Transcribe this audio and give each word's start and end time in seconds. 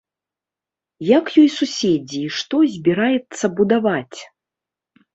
Як 1.17 1.25
ёй 1.43 1.51
суседзі 1.59 2.19
і 2.23 2.33
што 2.39 2.65
збіраецца 2.79 3.55
будаваць? 3.63 4.19